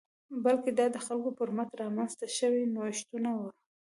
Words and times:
بلکې 0.43 0.69
دا 0.79 0.85
د 0.95 0.97
خلکو 1.05 1.29
پر 1.37 1.49
مټ 1.55 1.69
رامنځته 1.81 2.25
شوي 2.37 2.63
نوښتونه 2.75 3.29
وو 3.37 3.47